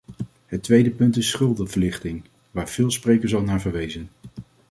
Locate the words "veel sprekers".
2.69-3.35